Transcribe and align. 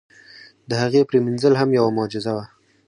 د 0.69 0.71
هغې 0.83 1.01
پرېمنځل 1.09 1.53
هم 1.61 1.69
یوه 1.79 1.91
معجزه 1.97 2.31
وه. 2.37 2.45